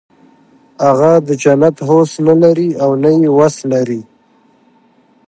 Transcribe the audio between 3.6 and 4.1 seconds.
لري